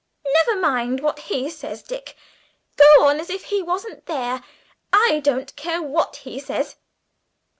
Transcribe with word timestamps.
Never 0.33 0.55
mind 0.59 1.01
what 1.01 1.19
he 1.19 1.47
says, 1.47 1.83
Dick; 1.83 2.15
go 2.75 3.05
on 3.07 3.19
as 3.19 3.29
if 3.29 3.43
he 3.43 3.61
wasn't 3.61 4.07
there. 4.07 4.43
I 4.91 5.21
don't 5.23 5.55
care 5.55 5.83
what 5.83 6.15
he 6.15 6.39
says!" 6.39 6.77